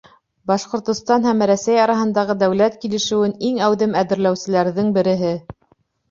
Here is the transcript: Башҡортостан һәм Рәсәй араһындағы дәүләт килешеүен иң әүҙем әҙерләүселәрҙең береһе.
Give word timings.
Башҡортостан 0.51 1.25
һәм 1.27 1.41
Рәсәй 1.49 1.75
араһындағы 1.81 2.35
дәүләт 2.43 2.77
килешеүен 2.85 3.35
иң 3.49 3.59
әүҙем 3.65 3.93
әҙерләүселәрҙең 4.01 4.89
береһе. 4.97 5.35